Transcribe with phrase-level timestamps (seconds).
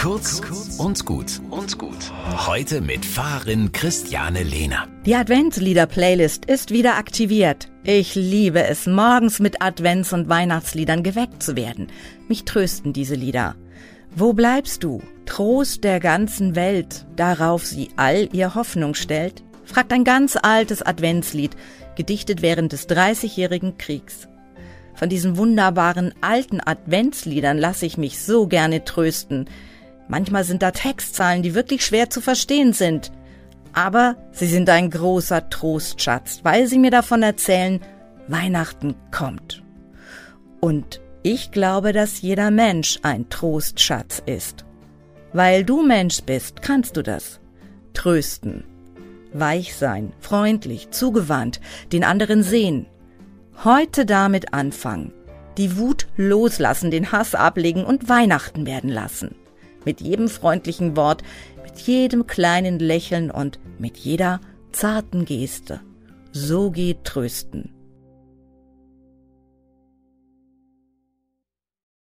[0.00, 0.40] Kurz
[0.78, 2.10] und gut und gut.
[2.46, 4.88] Heute mit Fahrerin Christiane Lehner.
[5.04, 7.68] Die Adventslieder-Playlist ist wieder aktiviert.
[7.84, 11.88] Ich liebe es, morgens mit Advents- und Weihnachtsliedern geweckt zu werden.
[12.28, 13.56] Mich trösten diese Lieder.
[14.16, 15.02] Wo bleibst du?
[15.26, 19.44] Trost der ganzen Welt, darauf sie all ihr Hoffnung stellt?
[19.64, 21.54] fragt ein ganz altes Adventslied,
[21.96, 24.28] gedichtet während des Dreißigjährigen Kriegs.
[24.94, 29.46] Von diesen wunderbaren alten Adventsliedern lasse ich mich so gerne trösten.
[30.10, 33.12] Manchmal sind da Textzahlen, die wirklich schwer zu verstehen sind.
[33.72, 37.80] Aber sie sind ein großer Trostschatz, weil sie mir davon erzählen,
[38.26, 39.62] Weihnachten kommt.
[40.58, 44.64] Und ich glaube, dass jeder Mensch ein Trostschatz ist.
[45.32, 47.38] Weil du Mensch bist, kannst du das.
[47.94, 48.64] Trösten.
[49.32, 51.60] Weich sein, freundlich, zugewandt,
[51.92, 52.86] den anderen sehen.
[53.62, 55.12] Heute damit anfangen.
[55.56, 59.36] Die Wut loslassen, den Hass ablegen und Weihnachten werden lassen.
[59.84, 61.22] Mit jedem freundlichen Wort,
[61.62, 64.40] mit jedem kleinen Lächeln und mit jeder
[64.72, 65.80] zarten Geste.
[66.32, 67.79] So geht Trösten.